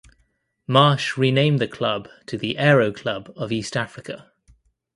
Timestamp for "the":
1.59-1.67, 2.35-2.57